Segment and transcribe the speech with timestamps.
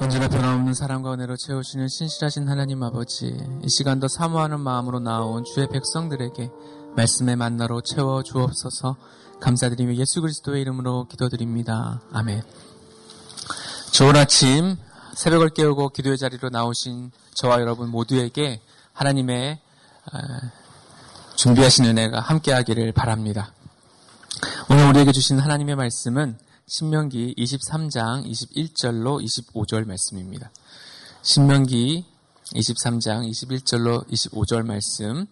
[0.00, 6.50] 언제나 변함없는 사랑과 은혜로 채우시는 신실하신 하나님 아버지, 이 시간도 사모하는 마음으로 나온 주의 백성들에게
[6.94, 8.96] 말씀의 만나로 채워 주옵소서
[9.40, 12.00] 감사드리며 예수 그리스도의 이름으로 기도드립니다.
[12.12, 12.42] 아멘.
[13.92, 14.76] 좋은 아침,
[15.14, 18.60] 새벽을 깨우고 기도의 자리로 나오신 저와 여러분 모두에게
[18.92, 19.60] 하나님의
[20.12, 20.18] 아,
[21.34, 23.52] 준비하신 은혜가 함께하기를 바랍니다.
[24.70, 26.38] 오늘 우리에게 주신 하나님의 말씀은
[26.70, 30.50] 신명기 23장 21절로 25절 말씀입니다.
[31.22, 32.04] 신명기
[32.52, 35.26] 23장 21절로 25절 말씀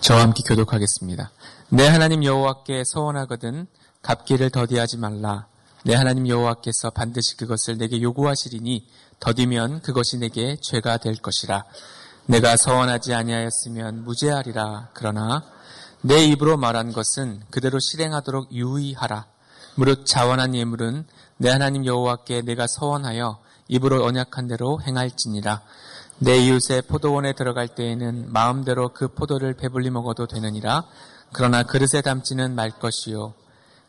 [0.00, 1.32] 저와 함께 교독하겠습니다.
[1.70, 3.66] 내 하나님 여호와께 서원하거든
[4.02, 5.48] 갚기를 더디하지 말라.
[5.84, 8.86] 내 하나님 여호와께서 반드시 그것을 내게 요구하시리니
[9.18, 11.64] 더디면 그것이 내게 죄가 될 것이라.
[12.26, 14.90] 내가 서원하지 아니하였으면 무죄하리라.
[14.94, 15.42] 그러나
[16.02, 19.26] 내 입으로 말한 것은 그대로 실행하도록 유의하라.
[19.80, 21.06] 무릇 자원한 예물은
[21.38, 25.62] 내 하나님 여호와께 내가 서원하여 입으로 언약한 대로 행할지니라.
[26.18, 30.84] 내 이웃의 포도원에 들어갈 때에는 마음대로 그 포도를 배불리 먹어도 되느니라.
[31.32, 33.32] 그러나 그릇에 담지는 말 것이요.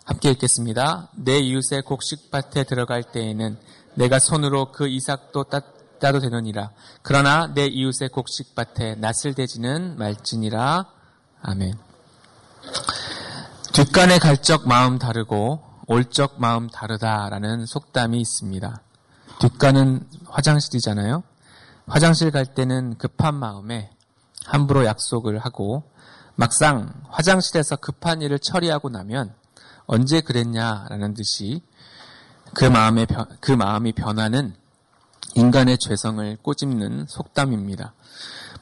[0.06, 1.10] 함께 읽겠습니다.
[1.14, 3.58] 내 이웃의 곡식밭에 들어갈 때에는
[3.96, 5.60] 내가 손으로 그 이삭도 따,
[6.00, 6.72] 따도 되느니라.
[7.02, 10.86] 그러나 내 이웃의 곡식밭에 낯을 대지는 말지니라.
[11.42, 11.74] 아멘.
[13.74, 18.82] 뒷간의 갈적 마음 다르고 올적 마음 다르다라는 속담이 있습니다.
[19.40, 21.24] 뒷간은 화장실이잖아요.
[21.88, 23.92] 화장실 갈 때는 급한 마음에
[24.46, 25.84] 함부로 약속을 하고
[26.36, 29.34] 막상 화장실에서 급한 일을 처리하고 나면
[29.86, 31.62] 언제 그랬냐라는 듯이
[32.54, 33.08] 그 마음의
[33.40, 34.56] 그 마음이 변하는
[35.36, 37.94] 인간의 죄성을 꼬집는 속담입니다.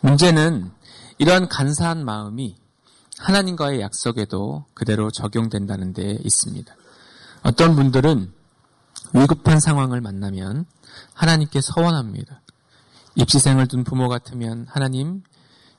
[0.02, 0.72] 문제는
[1.17, 2.56] 이러한 간사한 마음이
[3.17, 6.73] 하나님과의 약속에도 그대로 적용된다는 데 있습니다.
[7.44, 8.34] 어떤 분들은
[9.14, 10.66] 위급한 상황을 만나면
[11.14, 12.42] 하나님께 서원합니다.
[13.16, 15.23] 입시생을 둔 부모 같으면 하나님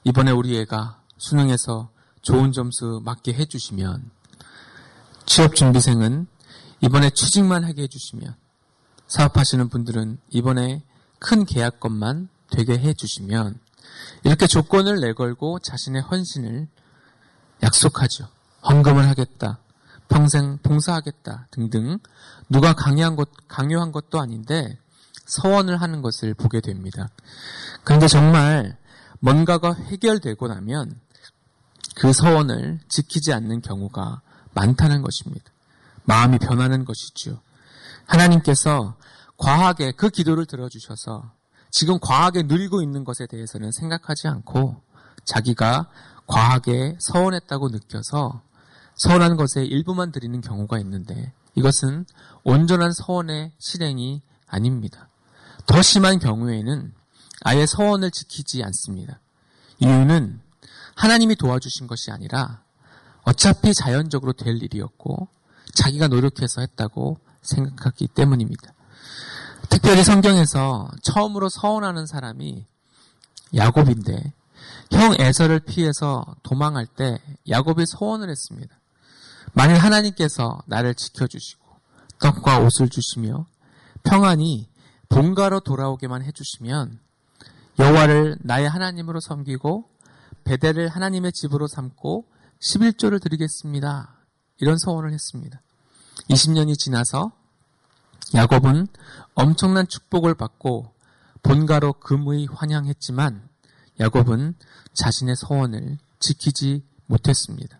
[0.05, 1.91] 이번에 우리 애가 수능에서
[2.22, 4.10] 좋은 점수 맞게 해주시면
[5.26, 6.26] 취업준비생은
[6.82, 8.34] 이번에 취직만 하게 해주시면
[9.06, 10.82] 사업하시는 분들은 이번에
[11.19, 13.59] 큰 계약건만 되게 해주시면
[14.25, 16.69] 이렇게 조건을 내걸고 자신의 헌신을
[17.62, 18.28] 약속하죠.
[18.69, 19.59] 헌금을 하겠다.
[20.10, 21.98] 평생 봉사하겠다 등등
[22.50, 24.76] 누가 강요한 것 강요한 것도 아닌데
[25.25, 27.09] 서원을 하는 것을 보게 됩니다.
[27.84, 28.76] 그런데 정말
[29.21, 31.00] 뭔가가 해결되고 나면
[31.94, 34.21] 그 서원을 지키지 않는 경우가
[34.53, 35.44] 많다는 것입니다.
[36.04, 37.41] 마음이 변하는 것이죠.
[38.06, 38.97] 하나님께서
[39.37, 41.32] 과하게 그 기도를 들어주셔서
[41.71, 44.82] 지금 과하게 늘고 있는 것에 대해서는 생각하지 않고
[45.25, 45.88] 자기가
[46.27, 48.42] 과하게 서원했다고 느껴서
[49.00, 52.05] 서운한 것에 일부만 드리는 경우가 있는데 이것은
[52.44, 55.09] 온전한 서원의 실행이 아닙니다.
[55.65, 56.93] 더 심한 경우에는
[57.41, 59.19] 아예 서원을 지키지 않습니다.
[59.78, 60.43] 이유는
[60.97, 62.62] 하나님이 도와주신 것이 아니라
[63.22, 65.28] 어차피 자연적으로 될 일이었고
[65.72, 68.75] 자기가 노력해서 했다고 생각하기 때문입니다.
[69.71, 72.66] 특별히 성경에서 처음으로 서원하는 사람이
[73.56, 74.34] 야곱인데
[74.93, 77.19] 형 에서를 피해서 도망할 때
[77.49, 78.79] 야곱이 서원을 했습니다.
[79.53, 81.61] 만일 하나님께서 나를 지켜주시고
[82.21, 83.47] 떡과 옷을 주시며
[84.03, 84.69] 평안히
[85.09, 87.00] 본가로 돌아오게만 해주시면
[87.78, 89.89] 여호와를 나의 하나님으로 섬기고
[90.44, 92.27] 베델을 하나님의 집으로 삼고
[92.60, 94.16] 11조를 드리겠습니다.
[94.59, 95.60] 이런 서원을 했습니다.
[96.28, 97.33] 20년이 지나서
[98.34, 98.87] 야곱은
[99.34, 100.93] 엄청난 축복을 받고
[101.43, 103.49] 본가로 금의 환영했지만
[103.99, 104.55] 야곱은
[104.94, 107.79] 자신의 서원을 지키지 못했습니다.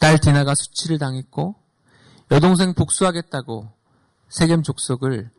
[0.00, 1.54] 딸 디나가 수치를 당했고
[2.30, 3.68] 여동생 복수하겠다고
[4.28, 5.30] 세겜 족속을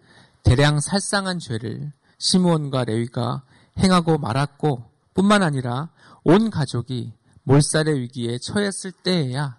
[0.44, 3.44] 대량 살상한 죄를 시므온과 레위가
[3.78, 5.90] 행하고 말았고 뿐만 아니라
[6.24, 9.58] 온 가족이 몰살의 위기에 처했을 때에야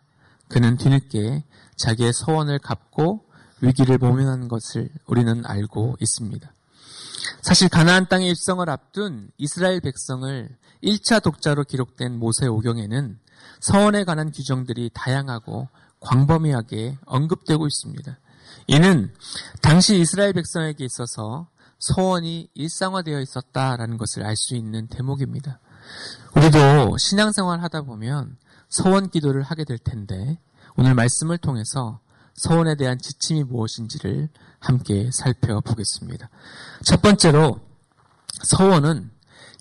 [0.48, 1.44] 그는 뒤늦게
[1.76, 3.24] 자기의 서원을 갚고
[3.60, 6.52] 위기를 모면한 것을 우리는 알고 있습니다.
[7.42, 10.48] 사실 가나안 땅에 입성을 앞둔 이스라엘 백성을
[10.82, 13.18] 1차 독자로 기록된 모세 오경에는
[13.60, 15.68] 서원에 관한 규정들이 다양하고
[16.00, 18.18] 광범위하게 언급되고 있습니다.
[18.66, 19.12] 이는
[19.60, 21.48] 당시 이스라엘 백성에게 있어서
[21.78, 25.60] 서원이 일상화되어 있었다라는 것을 알 수 있는 대목입니다.
[26.36, 28.36] 우리도 신앙생활 하다 보면
[28.68, 30.38] 서원 기도를 하게 될 텐데
[30.76, 32.00] 오늘 말씀을 통해서
[32.34, 34.28] 서원에 대한 지침이 무엇인지를
[34.60, 36.30] 함께 살펴보겠습니다.
[36.84, 37.60] 첫 번째로
[38.44, 39.10] 서원은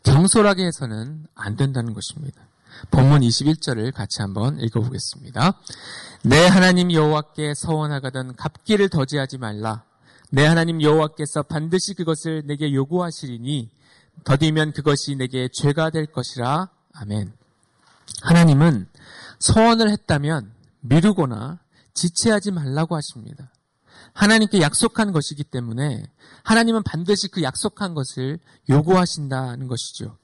[0.04, 2.49] 경솔하게 해서는 안 된다는 것입니다.
[2.92, 5.60] 본문 21절을 같이 한번 읽어보겠습니다.
[6.24, 9.84] 내 하나님 여호와께 서원하거든 갚기를 더지하지 말라.
[10.32, 13.70] 내 하나님 여호와께서 반드시 그것을 내게 요구하시리니
[14.24, 16.70] 더디면 그것이 내게 죄가 될 것이라.
[16.94, 17.34] 아멘.
[18.22, 18.88] 하나님은
[19.40, 20.52] 소원을 했다면
[20.82, 21.60] 미루거나
[21.94, 23.52] 지체하지 말라고 하십니다.
[24.14, 26.04] 하나님께 약속한 것이기 때문에
[26.44, 28.40] 하나님은 반드시 그 약속한 것을
[28.70, 30.18] 요구하신다는 것이죠.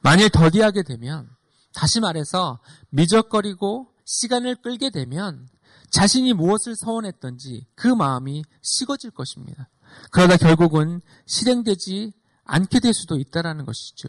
[0.00, 1.28] 만일 더디하게 되면
[1.74, 2.60] 다시 말해서
[2.90, 5.48] 미적거리고 시간을 끌게 되면
[5.90, 9.68] 자신이 무엇을 서원했던지 그 마음이 식어질 것입니다.
[10.10, 12.12] 그러다 결국은 실행되지
[12.44, 14.08] 않게 될 수도 있다라는 것이죠.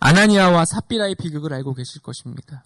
[0.00, 2.64] 아나니아와 삽비라의 비극을 알고 계실 것입니다.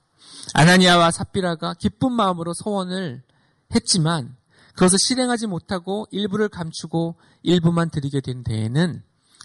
[0.55, 3.23] 아나니아와 삽비라가 기쁜 마음으로 소원을
[3.75, 4.37] 했지만
[4.75, 9.03] 그것을 실행하지 못하고 일부를 감추고 일부만 드리게 된 데에는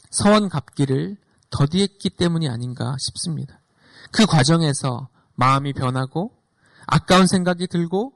[0.09, 1.17] 서원 갚기를
[1.51, 3.58] 더디했기 때문이 아닌가 싶습니다.
[4.11, 6.31] 그 과정에서 마음이 변하고
[6.87, 8.13] 아까운 생각이 들고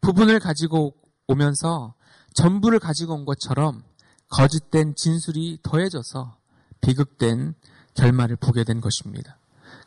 [0.00, 0.94] 부분을 가지고
[1.26, 1.94] 오면서
[2.34, 3.82] 전부를 가지고 온 것처럼
[4.28, 6.36] 거짓된 진술이 더해져서
[6.80, 7.54] 비극된
[7.94, 9.38] 결말을 보게 된 것입니다.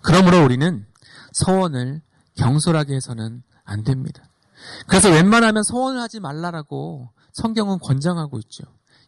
[0.01, 0.85] 그러므로 우리는
[1.33, 2.01] 서원을
[2.35, 4.23] 경솔하게 해서는 안 됩니다.
[4.87, 8.63] 그래서 웬만하면 소원을 하지 말라라고 성경은 권장하고 있죠.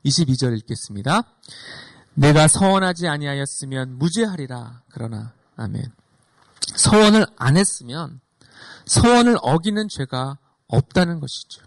[0.05, 1.23] 22절 읽겠습니다.
[2.15, 4.81] 내가 서원하지 아니하였으면 무죄하리라.
[4.89, 5.83] 그러나 아멘.
[6.77, 8.21] 서원을 안 했으면
[8.85, 10.37] 서원을 어기는 죄가
[10.67, 11.65] 없다는 것이죠.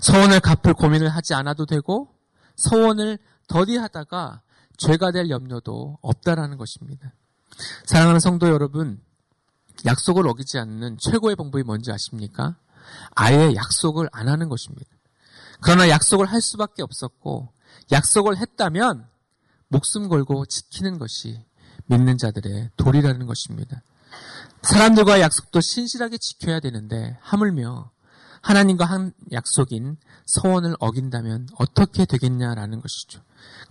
[0.00, 2.14] 서원을 갚을 고민을 하지 않아도 되고
[2.56, 3.18] 서원을
[3.48, 4.42] 더디하다가
[4.76, 7.12] 죄가 될 염려도 없다라는 것입니다.
[7.86, 9.00] 사랑하는 성도 여러분,
[9.84, 12.56] 약속을 어기지 않는 최고의 방법이 뭔지 아십니까?
[13.14, 14.90] 아예 약속을 안 하는 것입니다.
[15.60, 17.52] 그러나 약속을 할 수밖에 없었고
[17.90, 19.06] 약속을 했다면
[19.68, 21.44] 목숨 걸고 지키는 것이
[21.86, 23.82] 믿는 자들의 도리라는 것입니다.
[24.62, 27.90] 사람들과의 약속도 신실하게 지켜야 되는데 하물며
[28.42, 29.96] 하나님과 한 약속인
[30.26, 33.20] 서원을 어긴다면 어떻게 되겠냐라는 것이죠.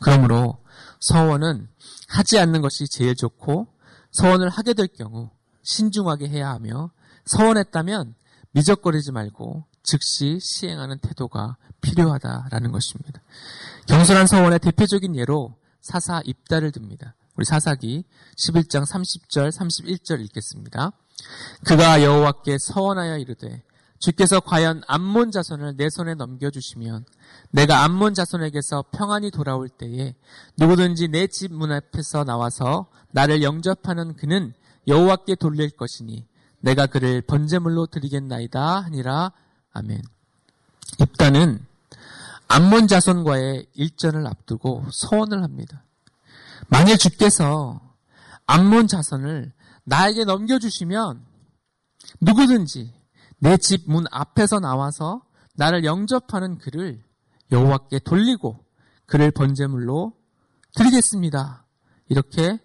[0.01, 0.59] 그러므로
[0.99, 1.67] 서원은
[2.07, 3.67] 하지 않는 것이 제일 좋고
[4.11, 5.29] 서원을 하게 될 경우
[5.63, 6.91] 신중하게 해야 하며
[7.25, 8.15] 서원했다면
[8.51, 13.21] 미적거리지 말고 즉시 시행하는 태도가 필요하다라는 것입니다.
[13.87, 17.15] 경솔한 서원의 대표적인 예로 사사 입다를 듭니다.
[17.37, 18.03] 우리 사사기
[18.35, 20.91] 11장 30절 31절 읽겠습니다.
[21.65, 23.63] 그가 여호와께 서원하여 이르되
[23.99, 27.05] 주께서 과연 암몬 자손을 내 손에 넘겨 주시면
[27.51, 30.15] 내가 암몬 자손에게서 평안히 돌아올 때에
[30.57, 34.53] 누구든지 내 집 문 앞에서 나와서 나를 영접하는 그는
[34.87, 36.25] 여호와께 돌릴 것이니
[36.59, 39.31] 내가 그를 번제물로 드리겠나이다 하니라
[39.73, 40.01] 아멘.
[40.99, 41.65] 입다는
[42.47, 45.83] 암몬 자손과의 일전을 앞두고 소원을 합니다.
[46.67, 47.79] 만일 주께서
[48.45, 51.25] 암몬 자손을 나에게 넘겨주시면
[52.21, 52.93] 누구든지
[53.39, 55.21] 내 집 문 앞에서 나와서
[55.55, 57.03] 나를 영접하는 그를
[57.51, 58.63] 여호와께 돌리고
[59.05, 60.13] 그를 번제물로
[60.75, 61.65] 드리겠습니다.
[62.09, 62.59] 이렇게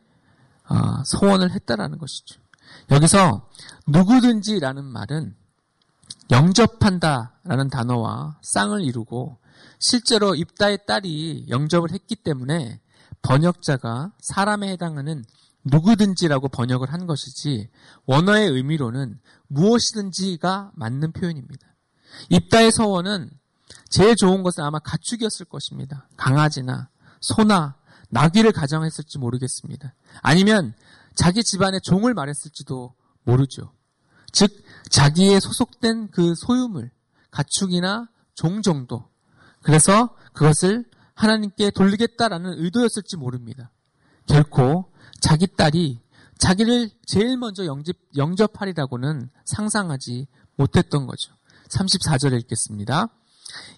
[0.69, 2.41] 어, 소원을 했다라는 것이죠.
[2.91, 3.49] 여기서
[3.87, 5.35] 누구든지라는 말은
[6.31, 9.39] 영접한다라는 단어와 쌍을 이루고
[9.79, 12.81] 실제로 입다의 딸이 영접을 했기 때문에
[13.23, 15.25] 번역자가 사람에 해당하는
[15.65, 17.71] 누구든지라고 번역을 한 것이지
[18.07, 21.67] 원어의 의미로는 무엇이든지가 맞는 표현입니다.
[22.31, 23.31] 입다의 서원은
[23.89, 26.09] 제일 좋은 것은 아마 가축이었을 것입니다.
[26.17, 26.89] 강아지나
[27.21, 27.77] 소나
[28.11, 29.95] 나귀를 가정했을지 모르겠습니다.
[30.21, 30.75] 아니면
[31.15, 33.73] 자기 집안의 종을 말했을지도 모르죠.
[34.33, 34.51] 즉
[34.91, 36.91] 자기의 소속된 그 소유물,
[37.31, 39.09] 가축이나 종 정도.
[39.63, 43.71] 그래서 그것을 하나님께 돌리겠다라는 의도였을지 모릅니다.
[44.27, 44.91] 결코
[45.21, 46.01] 자기 딸이
[46.39, 50.27] 자기를 제일 먼저 영접, 영접하리라고는 상상하지
[50.57, 51.33] 못했던 거죠.
[51.69, 53.09] 34절에 읽겠습니다.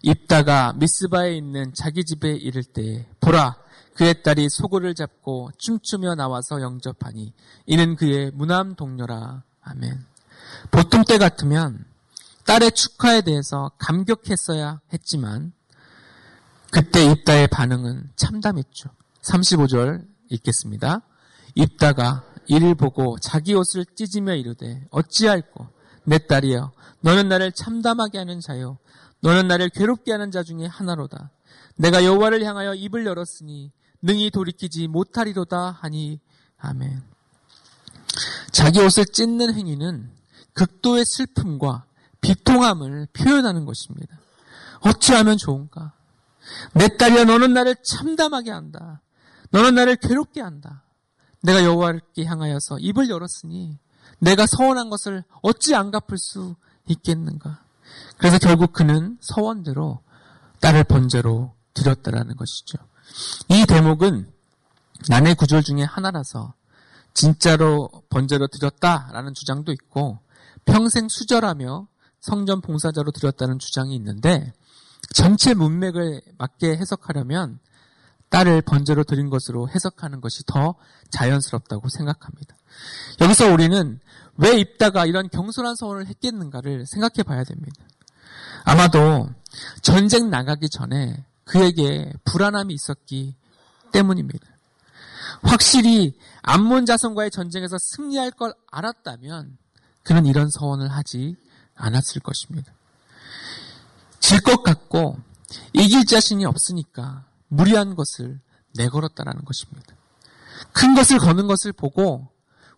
[0.02, 3.56] 입다가 미스바에 있는 자기 집에 이를 때 보라
[3.94, 7.32] 그의 딸이 소굴을 잡고 춤추며 나와서 영접하니
[7.66, 9.42] 이는 그의 무남 동료라.
[9.62, 10.04] 아멘.
[10.70, 11.84] 보통 때 같으면
[12.44, 15.52] 딸의 축하에 대해서 감격했어야 했지만
[16.74, 18.90] 그때 입다의 반응은 참담했죠.
[19.22, 21.02] 35절 읽겠습니다.
[21.54, 25.68] 입다가 이를 보고 자기 옷을 찢으며 이르되 어찌할꼬
[26.02, 28.78] 내 딸이여 너는 나를 참담하게 하는 자요
[29.20, 31.30] 너는 나를 괴롭게 하는 자 중에 하나로다.
[31.76, 33.70] 내가 여호와를 향하여 입을 열었으니
[34.02, 36.18] 능히 돌이키지 못하리로다 하니
[36.58, 37.04] 아멘.
[38.50, 40.10] 자기 옷을 찢는 행위는
[40.54, 41.84] 극도의 슬픔과
[42.20, 44.18] 비통함을 표현하는 것입니다.
[44.80, 45.92] 어찌하면 좋은가?
[46.74, 49.00] 내 딸이야 너는 나를 참담하게 한다.
[49.50, 50.82] 너는 나를 괴롭게 한다.
[51.42, 53.78] 내가 여호와께 향하여서 입을 열었으니
[54.18, 56.54] 내가 서원한 것을 어찌 안 갚을 수
[56.86, 57.62] 있겠는가?
[58.16, 60.00] 그래서 결국 그는 서원대로
[60.60, 62.78] 딸을 번제로 드렸다라는 것이죠.
[63.48, 64.32] 이 대목은
[65.08, 66.54] 난의 구절 중에 하나라서
[67.12, 70.18] 진짜로 번제로 드렸다라는 주장도 있고
[70.64, 71.86] 평생 수절하며
[72.20, 74.52] 성전 봉사자로 드렸다는 주장이 있는데
[75.12, 77.58] 전체 문맥을 맞게 해석하려면
[78.30, 80.75] 딸을 번제로 드린 것으로 해석하는 것이 더
[81.11, 82.56] 자연스럽다고 생각합니다.
[83.20, 84.00] 여기서 우리는
[84.37, 87.84] 왜 입다가 이런 경솔한 소원을 했겠는가를 생각해 봐야 됩니다.
[88.64, 89.28] 아마도
[89.82, 93.37] 전쟁 나가기 전에 그에게 불안함이 있었기
[93.92, 94.46] 때문입니다.
[95.42, 99.56] 확실히 암몬 자손과의 전쟁에서 승리할 걸 알았다면
[100.02, 101.37] 그는 이런 서원을 하지
[101.75, 102.73] 않았을 것입니다.
[104.24, 105.18] 질 것 같고
[105.74, 108.40] 이길 자신이 없으니까 무리한 것을
[108.74, 109.94] 내걸었다라는 것입니다.
[110.72, 112.28] 큰 것을 거는 것을 보고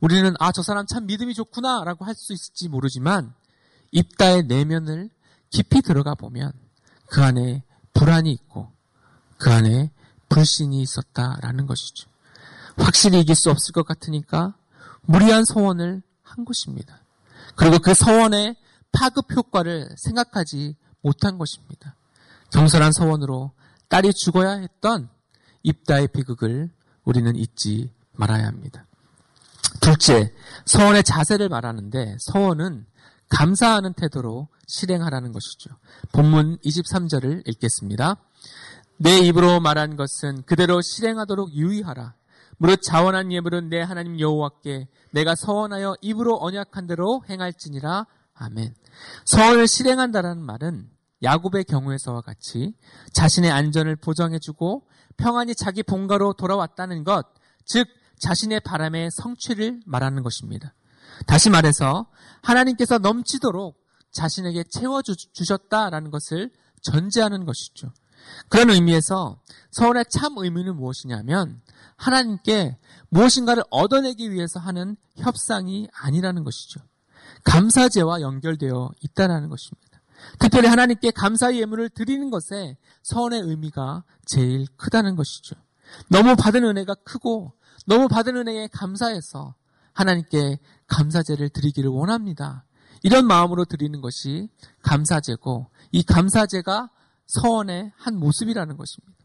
[0.00, 3.32] 우리는 아, 저 사람 참 믿음이 좋구나 라고 할 수 있을지 모르지만
[3.92, 5.08] 입다의 내면을
[5.50, 6.50] 깊이 들어가 보면
[7.06, 7.62] 그 안에
[7.94, 8.72] 불안이 있고
[9.38, 9.92] 그 안에
[10.28, 12.10] 불신이 있었다라는 것이죠.
[12.76, 14.56] 확실히 이길 수 없을 것 같으니까
[15.02, 16.98] 무리한 소원을 한 것입니다.
[17.54, 18.56] 그리고 그 소원의
[18.90, 20.74] 파급 효과를 생각하지
[21.06, 21.94] 못한 것입니다.
[22.52, 23.52] 경솔한 소원으로
[23.88, 25.08] 딸이 죽어야 했던
[25.62, 26.68] 입다의 비극을
[27.04, 28.86] 우리는 잊지 말아야 합니다.
[29.80, 30.32] 둘째,
[30.64, 32.86] 서원의 자세를 말하는데 서원은
[33.28, 35.70] 감사하는 태도로 실행하라는 것이죠.
[36.12, 38.16] 본문 23절을 읽겠습니다.
[38.98, 42.14] 내 입으로 말한 것은 그대로 실행하도록 유의하라.
[42.58, 48.06] 무릇 자원한 예물은 내 하나님 여호와께 내가 서원하여 입으로 언약한 대로 행할지니라.
[48.34, 48.75] 아멘.
[49.25, 52.75] 서원을 실행한다라는 말은 야곱의 경우에서와 같이
[53.12, 57.26] 자신의 안전을 보장해주고 평안히 자기 본가로 돌아왔다는 것,
[57.64, 57.87] 즉
[58.18, 60.75] 자신의 바람의 성취를 말하는 것입니다.
[61.26, 62.06] 다시 말해서
[62.42, 63.78] 하나님께서 넘치도록
[64.12, 66.50] 자신에게 채워주셨다라는 것을
[66.82, 67.92] 전제하는 것이죠.
[68.49, 71.61] 그런 의미에서 서원의 참 의미는 무엇이냐면
[71.96, 76.80] 하나님께 무엇인가를 얻어내기 위해서 하는 협상이 아니라는 것이죠.
[77.44, 79.86] 감사제와 연결되어 있다는 것입니다.
[80.38, 85.56] 특별히 하나님께 감사의 예물을 드리는 것에 서원의 의미가 제일 크다는 것이죠.
[86.08, 87.52] 너무 받은 은혜가 크고
[87.87, 89.54] 너무 받은 은혜에 감사해서
[89.92, 90.58] 하나님께
[90.88, 92.64] 감사제를 드리기를 원합니다.
[93.02, 94.49] 이런 마음으로 드리는 것이
[94.82, 96.90] 감사제고 이 감사제가
[97.26, 99.16] 서원의 한 모습이라는 것입니다.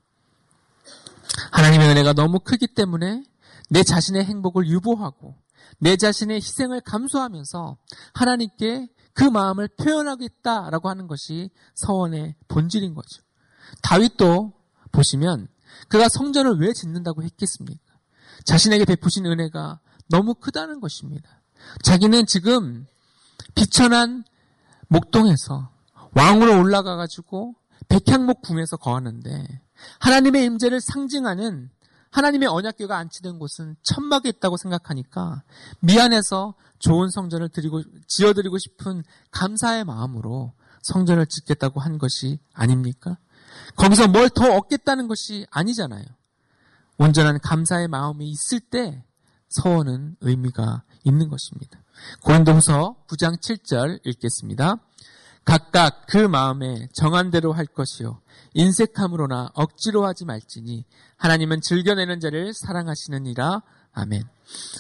[1.52, 3.24] 하나님의 은혜가 너무 크기 때문에
[3.70, 5.36] 내 자신의 행복을 유보하고
[5.80, 7.78] 내 자신의 희생을 감수하면서
[8.14, 13.22] 하나님께 그 마음을 표현하겠다라고 하는 것이 서원의 본질인 거죠.
[13.84, 14.54] 다윗도
[14.92, 15.48] 보시면
[15.88, 17.82] 그가 성전을 왜 짓는다고 했겠습니까?
[18.46, 21.42] 자신에게 베푸신 은혜가 너무 크다는 것입니다.
[21.84, 22.86] 자기는 지금
[23.56, 24.24] 비천한
[24.88, 25.72] 목동에서
[26.14, 27.56] 왕으로 올라가 가지고
[27.88, 29.62] 백향목 궁에서 거하는데
[30.00, 31.70] 하나님의 임재를 상징하는
[32.12, 35.44] 하나님의 언약궤가 안치된 곳은 천막에 있다고 생각하니까
[35.80, 43.18] 미안해서 좋은 성전을 드리고 지어드리고 싶은 감사의 마음으로 성전을 짓겠다고 한 것이 아닙니까?
[43.76, 46.04] 거기서 뭘 더 얻겠다는 것이 아니잖아요.
[46.98, 49.04] 온전한 감사의 마음이 있을 때
[49.50, 51.82] 서원은 의미가 있는 것입니다.
[52.24, 54.76] 고린도후서 9장 7절 읽겠습니다.
[55.44, 58.22] 각각 그 마음에 정한 대로 할 것이요
[58.54, 60.86] 인색함으로나 억지로 하지 말지니
[61.18, 63.62] 하나님은 즐겨내는 자를 사랑하시느니라
[63.94, 64.24] 아멘.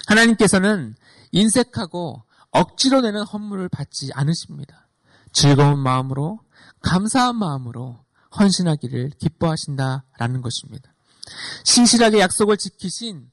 [0.08, 0.96] 하나님께서는
[1.32, 4.88] 인색하고 억지로 내는 헌물을 받지 않으십니다.
[5.32, 6.39] 즐거운 마음으로
[6.82, 8.03] 감사한 마음으로
[8.38, 10.94] 헌신하기를 기뻐하신다라는 것입니다.
[11.63, 13.30] 신실하게 약속을 지키신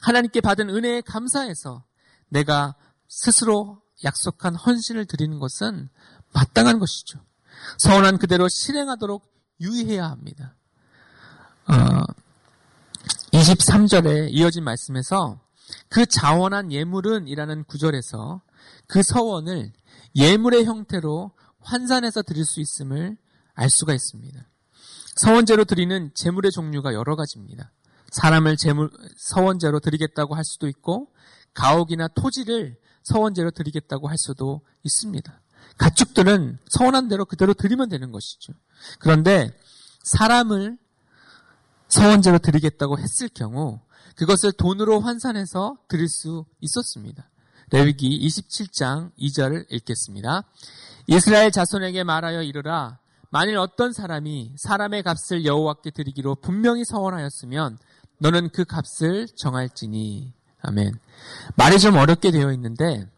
[0.00, 1.84] 하나님께 받은 은혜에 감사해서
[2.28, 2.74] 내가
[3.08, 5.88] 스스로 약속한 헌신을 드리는 것은
[6.32, 7.20] 마땅한 것이죠.
[7.78, 9.22] 서운한 그대로 실행하도록
[9.60, 10.54] 유의해야 합니다.
[11.68, 12.02] 어,
[13.32, 15.40] 23절에 이어진 말씀에서
[15.88, 18.42] 그 자원한 예물은 이라는 구절에서
[18.86, 19.72] 그 서원을
[20.16, 23.16] 예물의 형태로 환산해서 드릴 수 있음을
[23.54, 24.48] 알 수가 있습니다.
[25.16, 27.70] 서원제로 드리는 제물의 종류가 여러 가지입니다.
[28.10, 31.12] 사람을 제물, 서원제로 드리겠다고 할 수도 있고,
[31.54, 35.41] 가옥이나 토지를 서원제로 드리겠다고 할 수도 있습니다.
[35.78, 38.52] 가축들은 서원한 대로 그대로 드리면 되는 것이죠.
[38.98, 39.56] 그런데
[40.02, 40.78] 사람을
[41.88, 43.80] 서원제로 드리겠다고 했을 경우
[44.16, 47.28] 그것을 돈으로 환산해서 드릴 수 있었습니다.
[47.70, 50.44] 레위기 27장 2절을 읽겠습니다.
[51.06, 52.98] 이스라엘 자손에게 말하여 이르라
[53.30, 57.78] 만일 어떤 사람이 사람의 값을 여호와께 드리기로 분명히 서원하였으면
[58.18, 60.98] 너는 그 값을 정할지니 아멘.
[61.56, 63.08] 말이 좀 어렵게 되어 있는데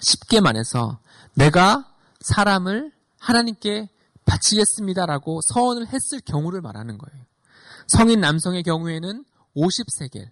[0.00, 0.98] 쉽게 말해서
[1.38, 1.84] 내가
[2.20, 2.90] 사람을
[3.20, 3.88] 하나님께
[4.24, 7.24] 바치겠습니다라고 서원을 했을 경우를 말하는 거예요.
[7.86, 9.24] 성인 남성의 경우에는
[9.56, 10.28] 50세겔,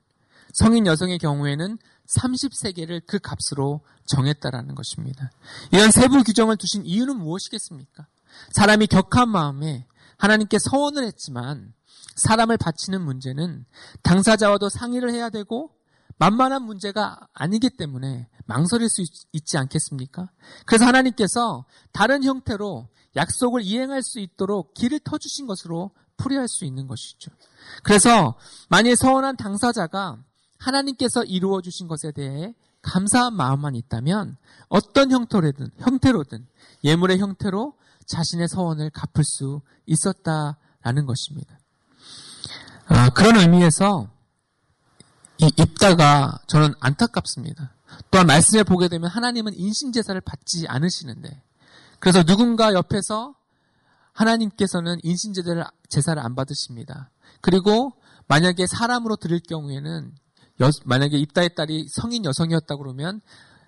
[0.52, 1.78] 성인 여성의 경우에는
[2.18, 5.30] 30세계를 그 값으로 정했다라는 것입니다.
[5.70, 8.06] 이런 세부 규정을 두신 이유는 무엇이겠습니까?
[8.50, 9.86] 사람이 격한 마음에
[10.18, 11.72] 하나님께 서원을 했지만
[12.16, 13.64] 사람을 바치는 문제는
[14.02, 15.75] 당사자와도 상의를 해야 되고
[16.18, 20.30] 만만한 문제가 아니기 때문에 망설일 수 있, 지 않겠습니까?
[20.64, 27.30] 그래서 하나님께서 다른 형태로 약속을 이행할 수 있도록 길을 터주신 것으로 풀이할 수 있는 것이죠.
[27.82, 28.36] 그래서
[28.68, 30.18] 만일 서원한 당사자가
[30.58, 34.36] 하나님께서 이루어 주신 것에 대해 감사한 마음만 있다면
[34.68, 36.46] 어떤 형태로든 형태로든
[36.84, 37.74] 예물의 형태로
[38.06, 41.58] 자신의 서원을 갚을 수 있었다라는 것입니다.
[42.86, 44.08] 아, 그런 의미에서
[45.38, 47.74] 이 입다가 저는 안타깝습니다.
[48.10, 51.42] 또한 말씀을 보게 되면 하나님은 인신제사를 받지 않으시는데
[51.98, 53.34] 그래서 누군가 옆에서
[54.12, 57.10] 하나님께서는 인신제사를 제사를 안 받으십니다.
[57.40, 57.92] 그리고
[58.28, 60.12] 만약에 사람으로 드릴 경우에는
[60.62, 63.20] 여, 만약에 입다의 딸이 성인 여성이었다 그러면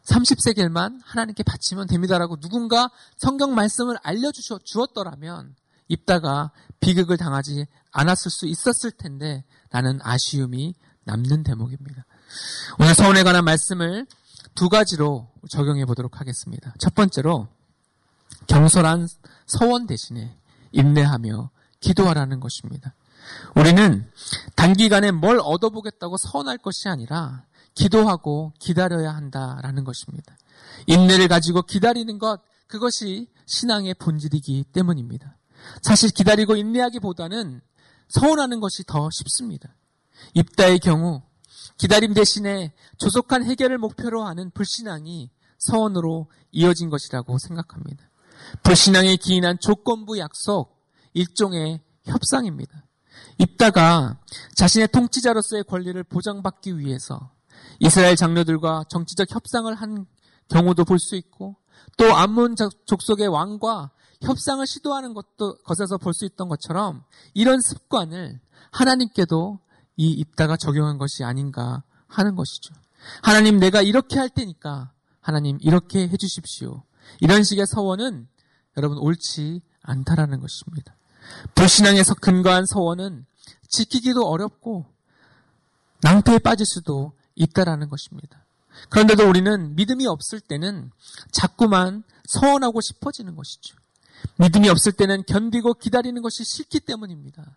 [0.05, 5.55] 30세겔만 하나님께 바치면 됩니다라고 누군가 성경 말씀을 알려주었더라면
[5.89, 10.75] 입다가 비극을 당하지 않았을 수 있었을 텐데 라는 아쉬움이
[11.09, 12.05] 남는 대목입니다.
[12.79, 14.07] 오늘 서원에 관한 말씀을
[14.55, 16.75] 두 가지로 적용해 보도록 하겠습니다.
[16.79, 17.49] 첫 번째로
[18.47, 19.09] 경솔한
[19.47, 20.37] 서원 대신에
[20.73, 21.51] 인내하며
[21.81, 22.95] 기도하라는 것입니다.
[23.57, 24.11] 우리는
[24.55, 30.37] 단기간에 뭘 얻어보겠다고 서원할 것이 아니라 기도하고 기다려야 한다라는 것입니다.
[30.87, 35.37] 인내를 가지고 기다리는 것, 그것이 신앙의 본질이기 때문입니다.
[35.81, 37.63] 사실 기다리고 인내하기보다는
[38.09, 39.75] 서운하는 것이 더 쉽습니다.
[40.35, 41.23] 입다의 경우
[41.79, 48.09] 기다림 대신에 조속한 해결을 목표로 하는 불신앙이 서원으로 이어진 것이라고 생각합니다.
[48.63, 52.85] 불신앙에 기인한 조건부 약속, 일종의 협상입니다.
[53.39, 54.19] 입다가
[54.57, 57.33] 자신의 통치자로서의 권리를 보장받기 위해서
[57.81, 60.07] 이스라엘 장로들과 정치적 협상을 한
[60.49, 61.57] 경우도 볼 수 있고
[61.97, 63.91] 또 암몬 족속의 왕과
[64.23, 67.05] 협상을 시도하는 것도 것에서 볼 수 있던 것처럼
[67.35, 68.41] 이런 습관을
[68.73, 69.61] 하나님께도
[69.99, 72.73] 이 입다가 적용한 것이 아닌가 하는 것이죠.
[73.21, 76.83] 하나님 내가 이렇게 할 테니까 하나님 이렇게 해주십시오.
[77.21, 78.29] 이런 식의 서원은
[78.77, 80.95] 여러분 옳지 않다라는 것입니다.
[81.55, 83.27] 불신앙에서 근거한 서원은
[83.69, 84.87] 지키기도 어렵고
[86.01, 88.47] 낭패에 빠질 수도 있다라는 것입니다.
[88.91, 90.93] 그런데도 우리는 믿음이 없을 때는
[91.33, 93.77] 자꾸만 서원하고 싶어지는 것이죠.
[94.37, 97.57] 믿음이 없을 때는 견디고 기다리는 것이 싫기 때문입니다.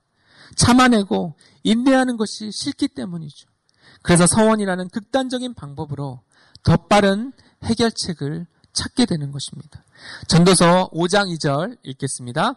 [0.55, 3.49] 참아내고 인내하는 것이 싫기 때문이죠.
[4.01, 6.21] 그래서 서원이라는 극단적인 방법으로
[6.63, 7.33] 더 빠른
[7.63, 9.83] 해결책을 찾게 되는 것입니다.
[10.27, 12.55] 전도서 5장 2절 읽겠습니다.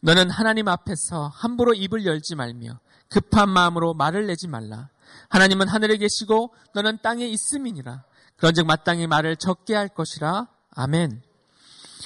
[0.00, 2.78] 너는 하나님 앞에서 함부로 입을 열지 말며
[3.08, 4.90] 급한 마음으로 말을 내지 말라.
[5.28, 8.04] 하나님은 하늘에 계시고 너는 땅에 있음이니라.
[8.36, 10.48] 그런즉 마땅히 말을 적게 할 것이라.
[10.70, 11.22] 아멘.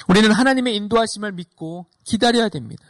[0.07, 2.83] 우리는 하나님의 인도하심을 믿고 기다려야 됩니다.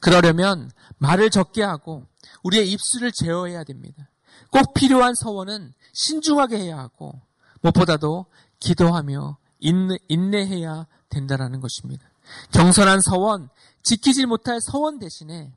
[0.00, 2.06] 그러려면 말을 적게 하고
[2.42, 4.10] 우리의 입술을 제어해야 됩니다.
[4.50, 7.20] 꼭 필요한 서원은 신중하게 해야 하고
[7.62, 8.26] 무엇보다도
[8.60, 12.08] 기도하며 인내, 인내 해야 된다라는 것입니다.
[12.52, 13.48] 경선한 서원,
[13.82, 15.52] 지키지 못할 서원 대신에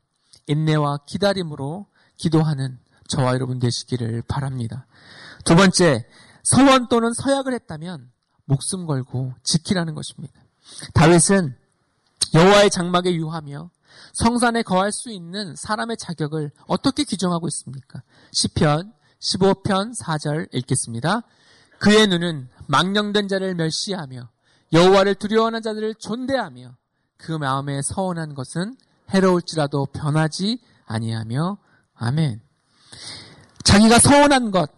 [0.47, 1.87] 인내와 기다림으로
[2.17, 4.85] 기도하는 저와 여러분 되시기를 바랍니다.
[5.45, 6.05] 두 번째,
[6.43, 8.11] 서원 또는 서약을 했다면
[8.45, 10.41] 목숨 걸고 지키라는 것입니다.
[10.93, 11.55] 다윗은
[12.33, 13.69] 여호와의 장막에 유하며
[14.13, 18.01] 성산에 거할 수 있는 사람의 자격을 어떻게 규정하고 있습니까?
[18.31, 21.21] 시편 15편 4절 읽겠습니다.
[21.79, 24.29] 그의 눈은 망령된 자를 멸시하며
[24.73, 26.75] 여호와를 두려워하는 자들을 존대하며
[27.17, 28.75] 그 마음에 서운한 것은
[29.09, 31.57] 해로울지라도 변하지 아니하며
[31.95, 32.41] 아멘.
[33.63, 34.71] 자기가 서운한 것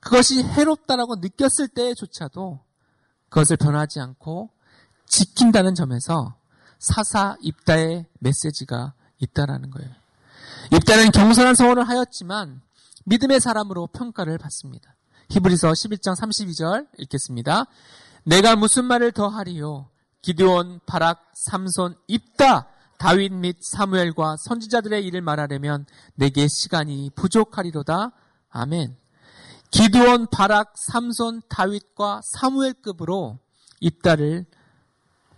[0.00, 2.60] 그것이 해롭다라고 느꼈을 때조차도
[3.28, 4.50] 그것을 변하지 않고
[5.06, 6.37] 지킨다는 점에서
[6.78, 9.90] 사사 입다의 메시지가 있다라는 거예요.
[10.72, 12.60] 입다는 경솔한 서원을 하였지만
[13.04, 14.94] 믿음의 사람으로 평가를 받습니다.
[15.30, 17.66] 히브리서 11장 32절 읽겠습니다.
[18.24, 19.88] 내가 무슨 말을 더 하리요?
[20.22, 28.12] 기드온, 바락, 삼손, 입다, 다윗 및 사무엘과 선지자들의 일을 말하려면 내게 시간이 부족하리로다.
[28.50, 28.96] 아멘.
[29.70, 33.38] 기드온, 바락, 삼손, 다윗과 사무엘급으로
[33.80, 34.46] 입다를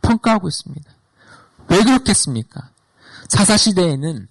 [0.03, 1.00] 평가하고 있습니다.
[1.70, 2.72] 왜 그렇겠습니까?
[3.28, 4.28] 사사 시대에는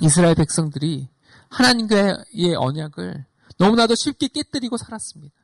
[0.00, 1.08] 이스라엘 백성들이
[1.48, 3.24] 하나님과의 언약을
[3.58, 5.34] 너무나도 쉽게 깨뜨리고 살았습니다.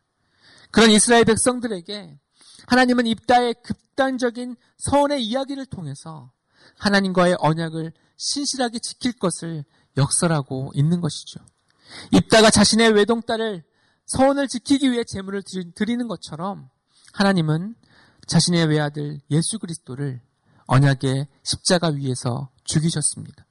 [0.70, 2.18] 그런 이스라엘 백성들에게
[2.66, 6.30] 하나님은 입다의 극단적인 서원의 이야기를 통해서
[6.78, 9.64] 하나님과의 언약을 신실하게 지킬 것을
[9.96, 11.40] 역설하고 있는 것이죠.
[12.12, 13.64] 입다가 자신의 외동딸을
[14.06, 15.42] 서원을 지키기 위해 제물을
[15.74, 16.68] 드리는 것처럼
[17.12, 17.76] 하나님은
[18.26, 20.20] 자신의 외아들 예수 그리스도를
[20.66, 23.46] 언약의 십자가 위에서 죽이셨습니다.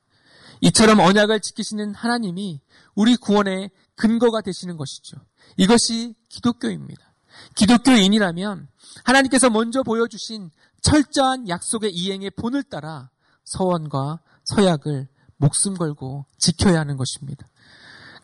[0.62, 2.62] 이처럼 언약을 지키시는 하나님이
[2.96, 5.18] 우리 구원의 근거가 되시는 것이죠.
[5.58, 7.14] 이것이 기독교입니다.
[7.56, 8.68] 기독교인이라면
[9.04, 13.10] 하나님께서 먼저 보여주신 철저한 약속의 이행의 본을 따라
[13.46, 17.48] 서원과 서약을 목숨 걸고 지켜야 하는 것입니다.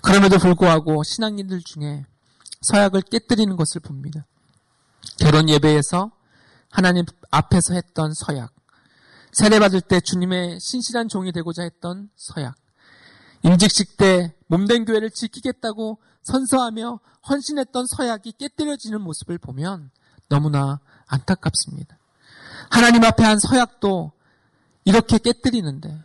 [0.01, 2.05] 그럼에도 불구하고 신앙인들 중에
[2.61, 4.25] 서약을 깨뜨리는 것을 봅니다.
[5.17, 6.11] 결혼 예배에서
[6.69, 8.53] 하나님 앞에서 했던 서약,
[9.31, 12.55] 세례받을 때 주님의 신실한 종이 되고자 했던 서약,
[13.43, 19.91] 임직식 때 몸된 교회를 지키겠다고 선서하며 헌신했던 서약이 깨뜨려지는 모습을 보면
[20.27, 21.97] 너무나 안타깝습니다.
[22.69, 24.11] 하나님 앞에 한 서약도
[24.85, 26.03] 이렇게 깨뜨리는데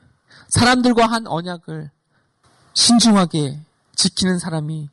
[0.48, 1.90] 사람들과 한 언약을
[2.74, 3.60] 신중하게
[3.94, 4.88] 지키는 사람이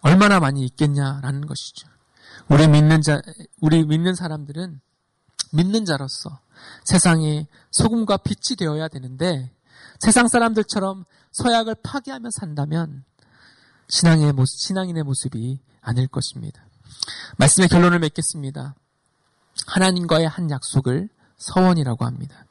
[0.00, 1.88] 얼마나 많이 있겠냐라는 것이죠.
[2.48, 3.20] 우리 믿는 자,
[3.60, 4.80] 우리 믿는 사람들은
[5.52, 6.38] 믿는 자로서
[6.84, 9.50] 세상에 소금과 빛이 되어야 되는데
[9.98, 13.04] 세상 사람들처럼 서약을 파괴하며 산다면
[13.88, 16.66] 신앙의 모습, 신앙인의 모습이 아닐 것입니다.
[17.38, 18.74] 말씀의 결론을 맺겠습니다.
[19.66, 22.46] 하나님과의 한 약속을 서원이라고 합니다.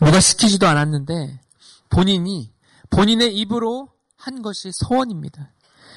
[0.00, 1.40] 누가 시키지도 않았는데
[1.90, 2.52] 본인이
[2.90, 5.50] 본인의 입으로 한 것이 서원입니다.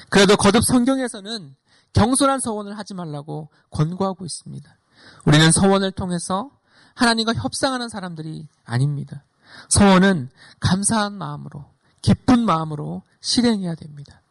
[0.08, 1.54] 그래도 거듭 성경에서는
[1.92, 4.78] 경솔한 서원을 하지 말라고 권고하고 있습니다.
[5.24, 6.50] 우리는 서원을 통해서
[6.96, 9.24] 하나님과 협상하는 사람들이 아닙니다.
[9.68, 10.30] 서원은
[10.60, 11.64] 감사한 마음으로,
[12.02, 14.22] 기쁜 마음으로 실행해야 됩니다.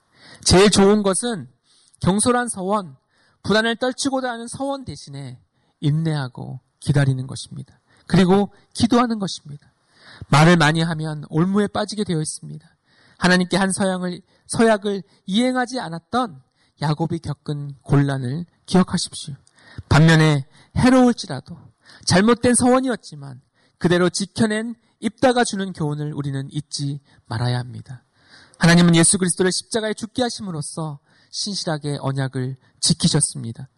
[0.43, 1.47] 제일 좋은 것은
[2.01, 2.97] 경솔한 서원,
[3.43, 5.39] 불안을 떨치고자 하는 서원 대신에
[5.79, 7.79] 인내하고 기다리는 것입니다.
[8.07, 9.71] 그리고 기도하는 것입니다.
[10.29, 12.67] 말을 많이 하면 올무에 빠지게 되어 있습니다.
[13.17, 16.41] 하나님께 한 서양을, 서약을 이행하지 않았던
[16.81, 19.35] 야곱이 겪은 곤란을 기억하십시오.
[19.89, 20.45] 반면에
[20.77, 21.57] 해로울지라도
[22.05, 23.41] 잘못된 서원이었지만
[23.77, 28.03] 그대로 지켜낸 입다가 주는 교훈을 우리는 잊지 말아야 합니다.
[28.57, 30.99] 하나님은 예수 그리스도를 십자가에 죽게 하심으로써
[31.31, 33.69] 신실하게 언약을 지키셨습니다.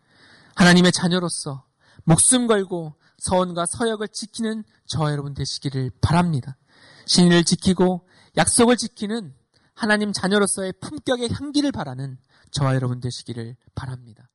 [0.55, 1.65] 하나님의 자녀로서
[2.03, 6.57] 목숨 걸고 서원과 서역을 지키는 저와 여러분 되시기를 바랍니다.
[7.05, 9.33] 신의를 지키고 약속을 지키는
[9.73, 12.17] 하나님 자녀로서의 품격의 향기를 바라는
[12.51, 14.29] 저와 여러분 되시기를 바랍니다.